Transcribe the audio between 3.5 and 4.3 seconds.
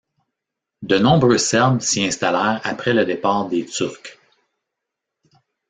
Turcs.